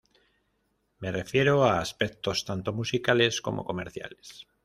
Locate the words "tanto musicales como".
2.43-3.65